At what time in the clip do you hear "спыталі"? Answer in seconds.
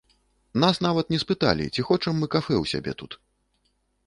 1.23-1.67